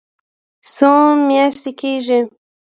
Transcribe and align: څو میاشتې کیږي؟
څو 0.73 0.91
میاشتې 1.27 1.71
کیږي؟ 1.79 2.19